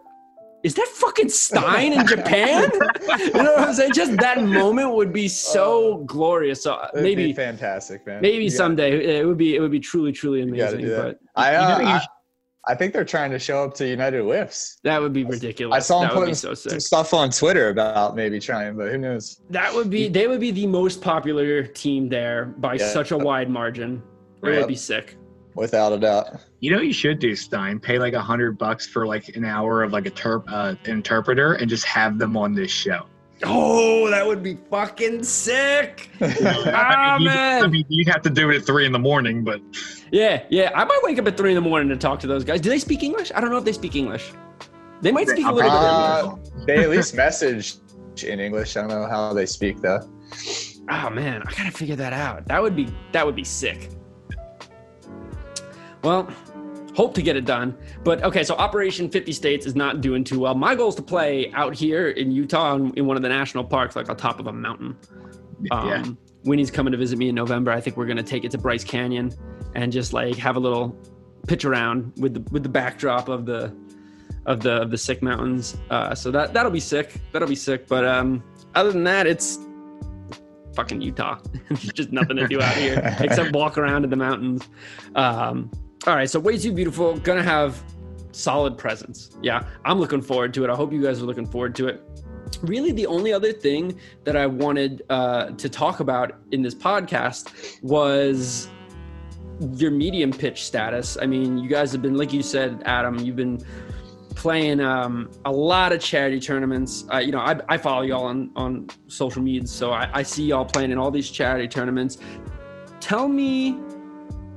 [0.63, 2.69] Is that fucking Stein in Japan?
[2.73, 3.93] you know what I'm saying?
[3.93, 6.63] Just that moment would be so glorious.
[6.63, 8.21] So uh, maybe be fantastic, man.
[8.21, 10.89] maybe You gotta- someday it would be it would be truly truly you gotta amazing.
[10.89, 11.19] that.
[11.35, 11.99] But I, You uh, know, you
[12.69, 14.79] I think they're trying to show up to United Whiffs.
[14.83, 15.75] that would be ridiculous.
[15.75, 18.97] I saw them that putting so some stuff on Twitter about maybe trying, but who
[18.97, 19.39] knows?
[19.49, 22.89] That would be they would be the most popular team there by Yeah.
[22.89, 24.01] such a wide margin.
[24.43, 24.57] It Right.
[24.59, 25.15] would be sick.
[25.55, 26.27] Without a doubt.
[26.59, 27.79] You know, what you should do Stein.
[27.79, 31.53] Pay like a hundred bucks for like an hour of like a terp uh, interpreter,
[31.53, 33.05] and just have them on this show.
[33.43, 36.09] Oh, that would be fucking sick.
[36.21, 37.63] I Ah, mean, you- man.
[37.63, 39.61] I mean, you'd have to do it at three in the morning, but
[40.11, 40.71] Yeah, yeah.
[40.73, 42.61] I might wake up at three in the morning to talk to those guys.
[42.61, 43.31] Do they speak English?
[43.35, 44.31] I don't know if they speak English.
[45.01, 46.49] They might speak a little bit of English.
[46.61, 47.75] Uh, they at least message
[48.23, 48.75] in English.
[48.75, 49.99] I don't know how they speak though.
[50.89, 52.47] Oh man, I gotta figure that out.
[52.47, 53.89] That would be that would be sick.
[56.03, 56.27] Well,
[56.97, 57.77] hope to get it done.
[58.03, 60.55] But okay, so Operation 50 States is not doing too well.
[60.55, 63.65] My goal is to play out here in Utah in, in one of the national
[63.65, 64.97] parks, like on top of a mountain.
[65.69, 66.05] Um, yeah.
[66.43, 67.71] Winnie's coming to visit me in November.
[67.71, 69.31] I think we're gonna take it to Bryce Canyon
[69.75, 70.97] and just like have a little
[71.47, 73.71] pitch around with the with the backdrop of the
[74.47, 75.77] of the of the sick mountains.
[75.91, 77.21] Uh, so that that'll be sick.
[77.31, 77.87] That'll be sick.
[77.87, 79.59] But um, other than that, it's
[80.73, 81.37] fucking Utah.
[81.69, 84.67] There's just nothing to do out here except walk around in the mountains.
[85.13, 85.69] Um,
[86.07, 87.17] all right, so way too beautiful.
[87.17, 87.83] Gonna have
[88.31, 89.37] solid presence.
[89.41, 90.69] Yeah, I'm looking forward to it.
[90.69, 92.01] I hope you guys are looking forward to it.
[92.61, 97.81] Really, the only other thing that I wanted uh, to talk about in this podcast
[97.83, 98.69] was
[99.73, 101.17] your medium pitch status.
[101.21, 103.59] I mean, you guys have been, like you said, Adam, you've been
[104.33, 107.03] playing um, a lot of charity tournaments.
[107.11, 110.45] Uh, you know, I, I follow y'all on, on social media, so I, I see
[110.45, 112.19] y'all playing in all these charity tournaments.
[113.01, 113.77] Tell me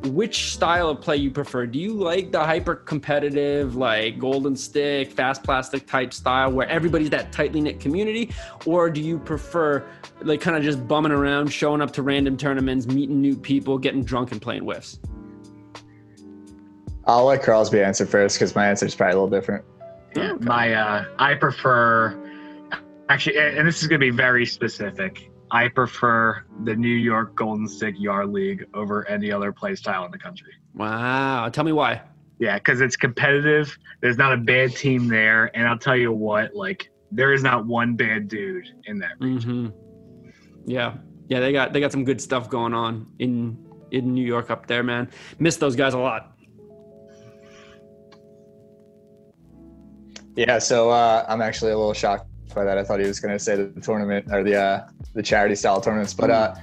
[0.08, 1.66] which style of play you prefer.
[1.66, 7.10] Do you like the hyper competitive, like golden stick, fast plastic type style where everybody's
[7.10, 8.32] that tightly knit community?
[8.66, 9.84] Or do you prefer
[10.22, 14.02] like kind of just bumming around, showing up to random tournaments, meeting new people, getting
[14.02, 14.98] drunk and playing whiffs?
[17.06, 19.64] I'll let Crosby answer first because my answer is probably a little different.
[20.14, 22.18] Yeah, my uh, I prefer
[23.08, 25.29] actually, and this is going to be very specific.
[25.50, 30.10] I prefer the New York Golden Stick Yard League over any other play style in
[30.10, 30.52] the country.
[30.74, 31.48] Wow.
[31.48, 32.02] Tell me why.
[32.38, 33.76] Yeah, because it's competitive.
[34.00, 37.66] There's not a bad team there, and I'll tell you what, like there is not
[37.66, 39.72] one bad dude in that region.
[39.72, 40.70] Mm-hmm.
[40.70, 40.94] Yeah,
[41.28, 43.58] yeah, they got they got some good stuff going on in
[43.90, 45.10] in New York up there, man.
[45.38, 46.32] Miss those guys a lot.
[50.34, 52.78] Yeah, so uh, I'm actually a little shocked by that.
[52.78, 55.80] I thought he was going to say the tournament or the uh, the charity style
[55.80, 56.54] tournaments, but uh,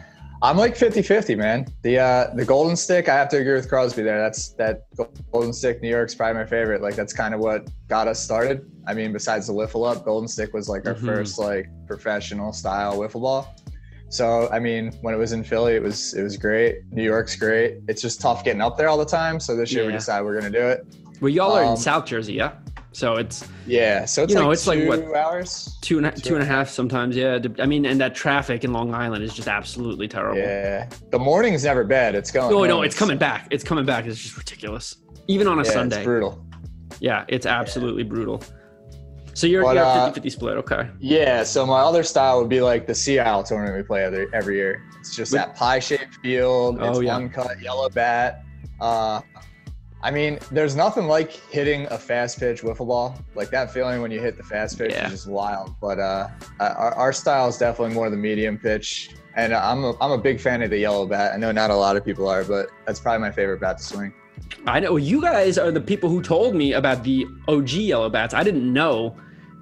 [0.42, 1.66] I'm like 50-50, man.
[1.82, 4.20] The uh, the Golden Stick, I have to agree with Crosby there.
[4.20, 4.86] That's that
[5.32, 6.82] Golden Stick New York's probably my favorite.
[6.82, 8.70] Like that's kind of what got us started.
[8.86, 11.06] I mean, besides the wiffle up, Golden Stick was like our Mhm.
[11.06, 13.56] first like professional style wiffle ball.
[14.10, 16.78] So I mean, when it was in Philly, it was it was great.
[16.92, 17.80] New York's great.
[17.88, 19.40] It's just tough getting up there all the time.
[19.40, 19.98] So this year we Yeah.
[19.98, 20.86] decided we're gonna do it.
[21.20, 22.52] Well, y'all are in Um, South Jersey, yeah.
[22.98, 24.06] So it's Yeah.
[24.06, 25.78] So it's You like know, it's like two what- hours.
[25.82, 27.16] two and a, two and a half sometimes.
[27.16, 27.38] Yeah.
[27.60, 30.40] I mean, and that traffic in Long Island is just absolutely terrible.
[30.40, 30.90] Yeah.
[31.12, 32.16] The morning's never bad.
[32.16, 32.52] It's going.
[32.52, 32.86] Oh no, home.
[32.86, 33.50] it's coming back.
[33.52, 34.08] It's coming back.
[34.08, 34.96] It's just ridiculous.
[35.28, 35.98] Even on a Yeah, Sunday.
[35.98, 36.44] It's brutal.
[37.00, 38.42] Yeah, it's absolutely brutal.
[39.36, 40.90] So you're, But, you're uh, 50-50 split, okay.
[41.00, 44.26] Yeah, so my other style would be like the Sea Owl tournament we play every,
[44.34, 44.82] every year.
[45.00, 46.80] It's just that pie shaped field.
[46.82, 47.16] It's Oh, yeah.
[47.18, 48.42] uncut yellow bat.
[48.82, 49.22] Uh,
[50.04, 53.16] I mean, there's nothing like hitting a fast pitch wiffle ball.
[53.36, 55.06] Like that feeling when you hit the fast pitch Yeah.
[55.08, 55.74] is just wild.
[55.82, 56.28] But uh,
[56.60, 59.10] our, our style is definitely more the medium pitch.
[59.36, 61.34] And I'm a, I'm a big fan of the yellow bat.
[61.34, 63.84] I know not a lot of people are, but that's probably my favorite bat to
[63.84, 64.14] swing.
[64.68, 68.34] I know you guys are the people who told me about the OG yellow bats.
[68.34, 69.16] I didn't know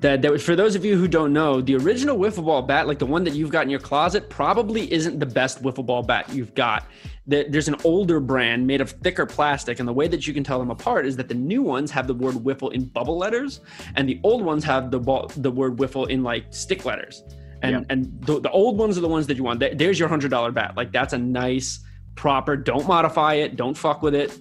[0.06, 2.86] that there was, for those of you who don't know, the original wiffle ball bat,
[2.88, 6.04] like the one that you've got in your closet, probably isn't the best wiffle ball
[6.04, 6.86] bat you've got.
[7.26, 10.44] There- There's an older brand made of thicker plastic, and the way that you can
[10.44, 13.62] tell them apart is that the new ones have the word wiffle in bubble letters,
[13.96, 17.24] and the old ones have the ball, the word wiffle in like stick letters.
[17.64, 17.86] And Yep.
[17.90, 19.60] and the, the old ones are the ones that you want.
[19.60, 20.78] There's your hundred dollar bat.
[20.78, 21.80] Like that's a nice,
[22.16, 22.56] proper.
[22.56, 23.56] Don't modify it.
[23.56, 24.38] Don't fuck with it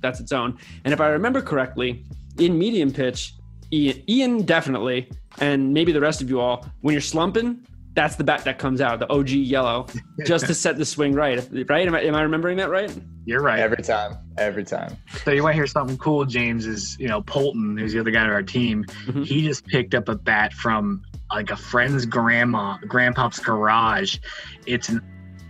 [0.00, 0.58] that's its own.
[0.84, 2.04] And if I remember correctly,
[2.38, 3.34] in medium pitch,
[3.74, 8.24] Ian, Ian definitely, and maybe the rest of you all, when you're slumping, that's the
[8.24, 9.86] bat that comes out, the OG yellow,
[10.26, 11.46] just to set the swing right.
[11.68, 11.86] Right?
[11.86, 12.92] Am I, am I remembering that right?
[13.24, 13.60] You're right.
[13.60, 14.16] Every time.
[14.36, 14.96] Every time.
[15.24, 16.66] So you want to hear something cool, James?
[16.66, 18.84] Is you know Polton, who's the other guy on our team.
[19.06, 19.24] Mhm.
[19.26, 24.18] He just picked up a bat from like a friend's grandma, grandpa's garage.
[24.66, 25.00] It's an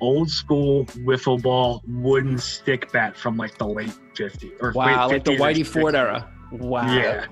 [0.01, 5.15] old school wiffle ball wooden stick bat from like the late 50s or Wow, late
[5.15, 6.31] like the Whitey Ford era.
[6.53, 6.95] Wow.
[6.95, 7.27] Yeah,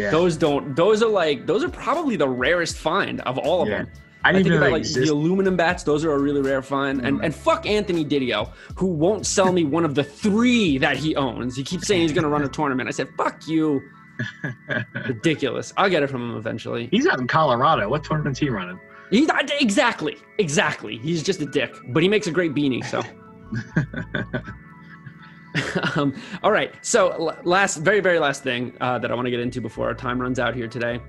[0.00, 0.10] yeah.
[0.10, 0.74] Those don't.
[0.76, 1.46] Those are like.
[1.46, 3.78] Those are probably the rarest find of all of Yeah.
[3.78, 3.88] them.
[4.22, 7.00] I I think about like they the aluminum bats; those are a really rare find.
[7.06, 7.24] And Mm.
[7.24, 11.56] and fuck Anthony Didio, who won't sell me one of the three that he owns.
[11.56, 12.88] He keeps saying he's going to run a tournament.
[12.88, 13.80] I said, "Fuck you."
[15.06, 15.72] Ridiculous.
[15.78, 16.88] I'll get it from him eventually.
[16.90, 17.88] He's out in Colorado.
[17.88, 18.78] What tournament's he running?
[19.10, 19.26] He
[19.58, 20.98] exactly, exactly.
[20.98, 22.84] He's just a dick, but he makes a great beanie.
[22.84, 23.02] So.
[25.96, 26.72] um, all right.
[26.82, 29.94] So last, very, very last thing uh, that I want to get into before our
[29.94, 31.00] time runs out here today.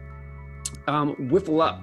[0.88, 1.82] Um, wiffle up.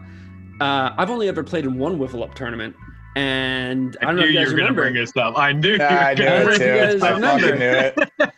[0.61, 2.75] Uh, I've only ever played in one wiffle up tournament,
[3.15, 4.93] and I, don't know if you guys remember.
[4.93, 5.39] this up.
[5.39, 5.77] I knew.
[5.77, 6.65] Yeah, I knew I don't know it if too.
[6.65, 7.57] you guys I remember.
[7.57, 7.65] knew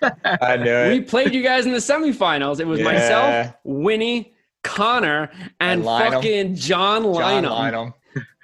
[0.02, 0.38] it.
[0.42, 2.60] I knew we played you guys in the semifinals.
[2.60, 2.84] It was Yeah.
[2.84, 5.30] myself, Winnie, Connor,
[5.60, 7.94] and And fucking John John Lynham.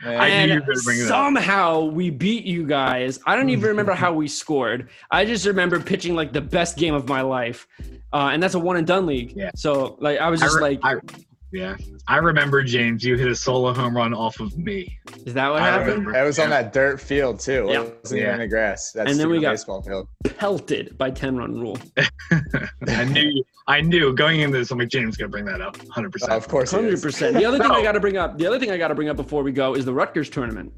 [0.03, 0.07] Lynham.
[0.07, 1.09] Man, I knew and you were gonna bring it up.
[1.09, 3.19] somehow we beat you guys.
[3.27, 4.89] I don't even remember how we scored.
[5.11, 7.67] I just remember pitching like the best game of my life,
[8.13, 9.33] uh, and that's a one and done league.
[9.37, 9.51] Yeah.
[9.57, 10.97] So like I was I just re- like, I-
[11.53, 11.77] yeah,
[12.09, 13.05] I remember James.
[13.05, 14.99] You hit a solo home run off of me.
[15.25, 15.89] is that what I happened?
[15.91, 16.13] remember.
[16.13, 17.67] That was on that dirt field too.
[17.71, 17.83] Yeah.
[17.83, 18.27] It wasn't Yeah.
[18.29, 18.91] even in the grass.
[18.93, 20.09] That's And then we stupid got- baseball field.
[20.37, 21.79] Pelted by ten run rule.
[22.89, 23.43] I knew.
[23.69, 24.71] I knew going into this.
[24.71, 25.77] I'm like James gonna bring that up.
[25.89, 26.33] Hundred percent.
[26.33, 27.33] of course, 100%.
[27.35, 29.09] The other thing I got to bring up, the other thing I got to bring
[29.09, 30.73] up before we go is the Rutgers tournament.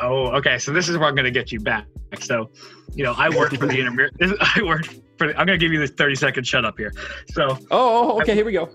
[0.00, 0.58] Oh, okay.
[0.58, 1.86] So this is where I'm going to get you back.
[2.20, 2.50] So,
[2.94, 4.10] you know, I worked for the inter.
[4.56, 4.86] I worked
[5.18, 5.26] for.
[5.26, 6.92] The, I'm going to give you this 30 second shut up here.
[7.32, 8.70] So, Oh, oh, oh okay, here we go.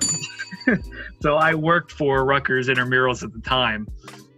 [1.22, 3.88] so I worked for Rutgers intramurals at the time,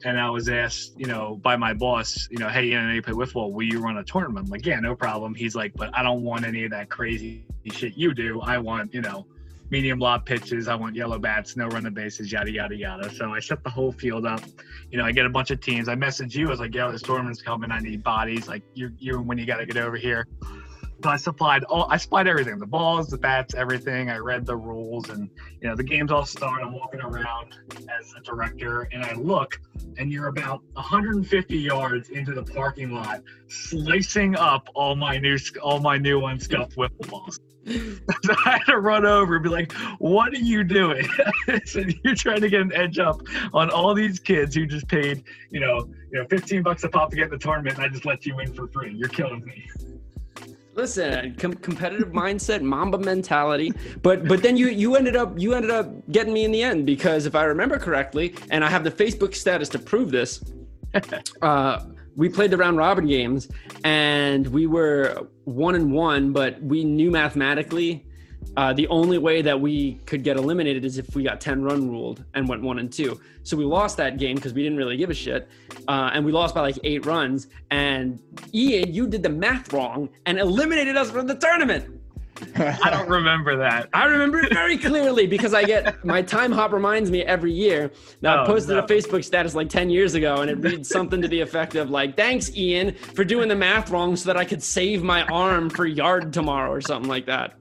[0.05, 3.01] and I was asked, you know, by my boss, you know, hey, you know, you
[3.01, 4.45] play wiffle, will you run a tournament?
[4.45, 5.33] I'm like, yeah, no problem.
[5.33, 8.39] He's like, but I don't want any of that crazy shit you do.
[8.41, 9.25] I want, you know,
[9.71, 10.67] medium lob pitches.
[10.67, 13.11] I want yellow bats, no run the bases, yada yada yada.
[13.15, 14.41] So I set the whole field up.
[14.91, 15.89] You know, I get a bunch of teams.
[15.89, 16.47] I message you.
[16.47, 17.71] I was like, yo, this tournament's coming.
[17.71, 18.47] I need bodies.
[18.47, 20.27] Like you, you, when you got to get over here.
[21.03, 21.87] I supplied all.
[21.89, 24.09] I supplied everything: the balls, the bats, everything.
[24.09, 25.29] I read the rules, and
[25.61, 26.61] you know, the games all start.
[26.63, 27.57] I'm walking around
[27.99, 29.59] as a director, and I look,
[29.97, 35.79] and you're about 150 yards into the parking lot, slicing up all my new, all
[35.79, 37.39] my new unscuffed wiffle balls.
[37.67, 41.07] so I had to run over and be like, "What are you doing?"
[41.65, 43.21] Said, "You're trying to get an edge up
[43.53, 47.09] on all these kids who just paid, you know, you know, 15 bucks a pop
[47.09, 48.93] to get in the tournament, and I just let you in for free.
[48.93, 49.94] You're killing me."
[50.75, 53.71] Listen, com- competitive mindset, Mamba mentality.
[54.01, 56.85] But but then you you ended up you ended up getting me in the end
[56.85, 60.43] because if I remember correctly, and I have the Facebook status to prove this,
[61.41, 61.85] uh,
[62.17, 63.47] we played the round robin games
[63.85, 68.04] and we were one and one, but we knew mathematically
[68.57, 71.89] uh, the only way that we could get eliminated is if we got 10 run
[71.89, 73.19] ruled and went one and two.
[73.43, 75.47] So we lost that game because we didn't really give a shit.
[75.87, 77.47] Uh, and we lost by like eight runs.
[77.71, 78.19] And
[78.53, 82.01] Ian, you did the math wrong and eliminated us from the tournament.
[82.57, 83.87] I don't remember that.
[83.93, 87.91] I remember it very clearly because I get my Timehop reminds me every year.
[88.21, 88.83] Now I Oh, posted no.
[88.83, 91.89] a Facebook status like 10 years ago and it reads something to the effect of
[91.91, 95.69] like, thanks Ian for doing the math wrong so that I could save my arm
[95.69, 97.53] for yard tomorrow or something like that.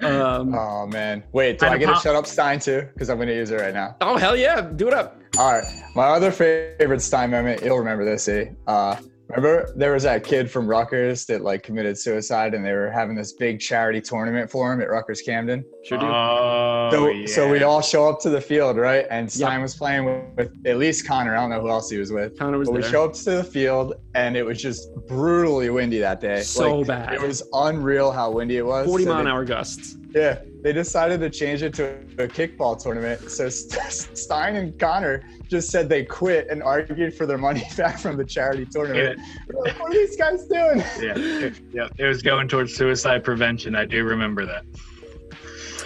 [0.00, 1.24] Um, Oh man.
[1.32, 2.88] Wait, do I I get a shut up Stein too?
[2.92, 3.96] Because I'm gonna use it right now.
[4.00, 5.20] oh hell yeah, do it up.
[5.38, 5.64] All right.
[5.94, 8.46] My other favorite Stein moment, you'll remember this, eh?
[8.66, 8.96] Uh,
[9.28, 13.16] remember there was that kid from Rutgers that like committed suicide and they were having
[13.16, 15.64] this big charity tournament for him at Rutgers Camden.
[15.84, 16.06] Sure do.
[16.06, 17.26] Oh, So, yeah.
[17.26, 19.06] so we all show up to the field, right?
[19.10, 21.36] And Stein was playing with, with at least Connor.
[21.36, 22.38] I don't know who else he was with.
[22.38, 22.90] Connor was But we there.
[22.90, 26.42] show up to the field and it was just brutally windy that day.
[26.42, 27.14] So Like, bad.
[27.14, 28.86] It was unreal how windy it was.
[28.86, 29.96] 40 So mile an hour gusts.
[30.14, 33.30] Yeah, they decided to change it to a kickball tournament.
[33.30, 33.80] So St-
[34.18, 38.24] Stein and Connor just said they quit and argued for their money back from the
[38.24, 39.20] charity tournament.
[39.48, 40.78] We're like, what are these guys doing?
[41.00, 43.76] yeah, it, yeah, it was going towards suicide prevention.
[43.76, 44.64] I do remember that.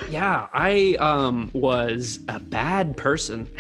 [0.08, 3.50] Yeah, I um was a bad person.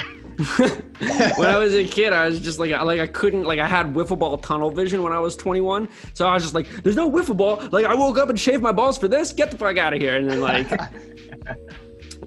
[0.44, 3.94] When I was a kid, I was just like, like I couldn't, like I had
[3.94, 5.88] wiffle ball tunnel vision when I was 21.
[6.14, 7.60] So I was just like, there's no wiffle ball.
[7.70, 9.32] Like I woke up and shaved my balls for this.
[9.32, 10.16] Get the fuck out of here.
[10.16, 10.80] And then like, Dude,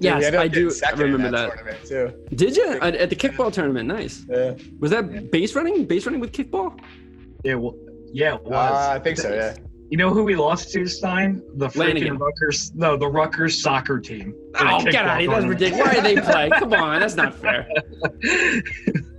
[0.00, 1.54] yes, ended I do second in remember that.
[1.54, 2.36] tournament too.
[2.36, 3.88] Did you at, at the kickball tournament?
[3.88, 4.24] Nice.
[4.28, 4.54] Yeah.
[4.80, 5.86] Was that base running?
[5.86, 6.78] Base running with kickball?
[7.44, 7.74] Yeah, well,
[8.12, 8.52] yeah, it was.
[8.52, 9.32] Uh, I think so.
[9.32, 9.56] Yeah.
[9.90, 11.42] You know who we lost to, Stein?
[11.56, 12.16] The Lanigan.
[12.16, 12.72] freaking Rutgers.
[12.74, 14.34] No, the Rutgers soccer team.
[14.60, 15.30] in a Oh, get kickball out.
[15.30, 15.86] That's ridiculous.
[15.86, 16.50] Why did they play?
[16.58, 17.68] Come on, that's not fair.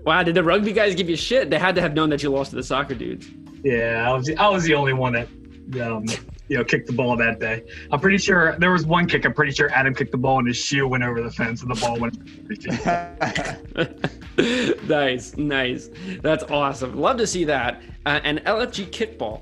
[0.05, 1.49] Wow, did the rugby guys give you shit?
[1.49, 3.29] They had to have known that you lost to the soccer dudes.
[3.63, 5.27] Yeah, I was I was the only one that
[5.81, 6.05] um,
[6.47, 7.63] you know kicked the ball that day.
[7.91, 9.25] I'm pretty sure there was one kick.
[9.25, 11.71] I'm pretty sure Adam kicked the ball and his shoe went over the fence and
[11.75, 12.17] the ball went.
[14.89, 15.89] nice, nice.
[16.21, 16.95] That's awesome.
[16.99, 17.81] Love to see that.
[18.05, 19.41] Uh, and LFG kickball.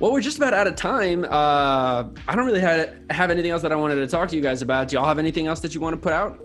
[0.00, 1.24] Well, we're just about out of time.
[1.24, 4.42] Uh, I don't really have, have anything else that I wanted to talk to you
[4.42, 4.88] guys about.
[4.88, 6.40] Do y'all have anything else that you want to put out?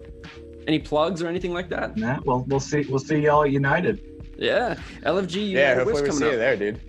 [0.68, 1.98] Any plugs or anything like that?
[1.98, 2.86] Nah, well, we'll see.
[2.88, 4.02] We'll see y'all united.
[4.38, 5.52] Yeah, LFG.
[5.52, 5.72] yeah.
[5.72, 6.32] United Whiffs Hopefully we coming see up.
[6.34, 6.82] you there, dude.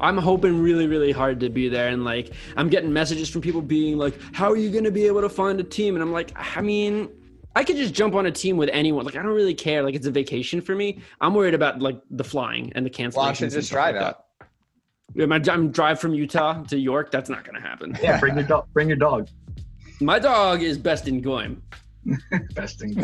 [0.00, 1.88] I'm hoping really, really hard to be there.
[1.88, 5.06] And like, I'm getting messages from people being like, how are you going to be
[5.06, 5.94] able to find a team?
[5.94, 7.08] And I'm like, I mean,
[7.54, 9.04] I could just jump on a team with anyone.
[9.04, 9.82] Like, I don't really care.
[9.82, 11.00] Like, it's a vacation for me.
[11.20, 13.14] I'm worried about like the flying and the cancellations.
[13.16, 14.18] Why don't you and just stuff drive like out?
[14.18, 14.23] that.
[15.14, 17.10] Yeah, my I'm drive from Utah to York.
[17.10, 17.96] That's not going to happen.
[18.02, 18.66] Yeah, bring your dog.
[18.72, 19.28] Bring your dog.
[20.00, 21.62] My dog is best in Goim.
[22.54, 22.94] Best thing.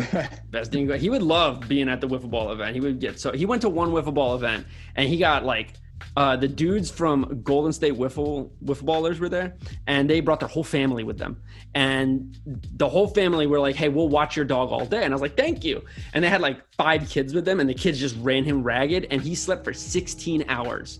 [0.49, 0.99] Best in Goim.
[0.99, 2.75] He would love being at the wiffle ball event.
[2.75, 5.73] He would get so he went to one wiffle ball event and he got like
[6.17, 9.55] uh, the dudes from Golden State Wiffle Wiffle Ballers were there,
[9.87, 11.41] and they brought their whole family with them.
[11.75, 12.37] And
[12.75, 15.21] the whole family were like, "Hey, we'll watch your dog all day." And I was
[15.21, 15.83] like, "Thank you."
[16.13, 19.07] And they had like five kids with them, and the kids just ran him ragged,
[19.11, 20.99] and he slept for 16 hours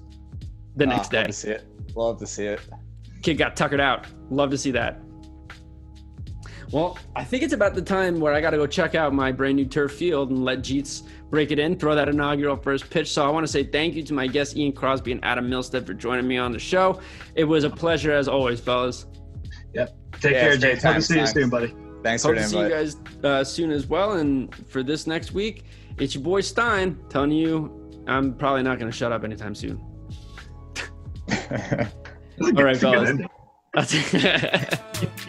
[0.75, 1.27] the next Ah, Love day.
[1.27, 1.67] to see it.
[1.95, 2.59] Love to see it.
[3.21, 4.05] Kid got tuckered out.
[4.29, 4.99] Love to see that.
[6.71, 9.31] Well, I think it's about the time where I got to go check out my
[9.31, 13.11] brand new turf field and let Jeets break it in, throw that inaugural first pitch.
[13.11, 15.85] So I want to say thank you to my guests, Ian Crosby and Adam Milstead,
[15.85, 17.01] for joining me on the show.
[17.35, 19.05] It was a pleasure as always, fellas.
[19.73, 19.95] Yep.
[20.21, 20.67] Take Yeah, care, it's Jay.
[20.69, 21.75] great Hope to times, see you soon, buddy.
[22.03, 24.13] Thanks Hope for to the see you guys uh, soon as well.
[24.13, 25.65] And for this next week,
[25.99, 29.83] it's your boy Stein telling you I'm probably not going to shut up anytime soon.
[31.31, 33.19] All right, It's fellas.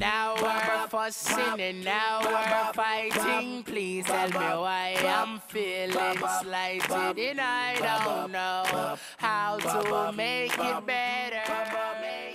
[0.00, 3.62] Now we're fussing and now we're fighting.
[3.62, 10.86] Please tell me why I'm feeling slighted and I don't know how to make it
[10.86, 12.33] better.